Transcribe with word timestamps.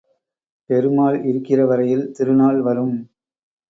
பெருமாள் 0.69 1.23
இருக்கிற 1.23 1.65
வரையில் 1.65 2.05
திருநாள் 2.11 2.61
வரும். 2.61 2.95